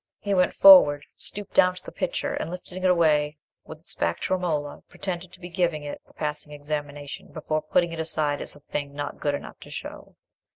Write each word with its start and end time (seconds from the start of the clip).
He 0.17 0.33
went 0.33 0.55
forward, 0.55 1.05
stooped 1.15 1.53
down 1.53 1.75
to 1.75 1.83
the 1.83 1.91
picture, 1.91 2.33
and 2.33 2.49
lifting 2.49 2.83
it 2.83 2.89
away 2.89 3.37
with 3.65 3.77
its 3.79 3.93
back 3.93 4.19
to 4.21 4.33
Romola, 4.33 4.81
pretended 4.89 5.31
to 5.31 5.39
be 5.39 5.47
giving 5.47 5.83
it 5.83 6.01
a 6.07 6.13
passing 6.13 6.53
examination, 6.53 7.27
before 7.31 7.61
putting 7.61 7.91
it 7.91 7.99
aside 7.99 8.41
as 8.41 8.55
a 8.55 8.59
thing 8.61 8.93
not 8.95 9.19
good 9.19 9.35
enough 9.35 9.59
to 9.59 9.69
show. 9.69 10.15